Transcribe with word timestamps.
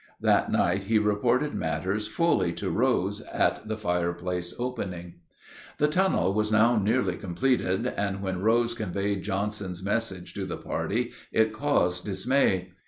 That 0.19 0.51
night 0.51 0.85
he 0.85 0.97
reported 0.97 1.53
matters 1.53 2.07
fully 2.07 2.53
to 2.53 2.71
Rose 2.71 3.21
at 3.21 3.67
the 3.67 3.77
fireplace 3.77 4.51
opening. 4.57 5.19
The 5.77 5.87
tunnel 5.87 6.33
was 6.33 6.51
now 6.51 6.75
nearly 6.75 7.15
completed, 7.17 7.85
and 7.85 8.19
when 8.23 8.41
Rose 8.41 8.73
conveyed 8.73 9.21
Johnson's 9.21 9.83
message 9.83 10.33
to 10.33 10.45
the 10.47 10.57
party 10.57 11.11
it 11.31 11.53
caused 11.53 12.05
dismay. 12.05 12.71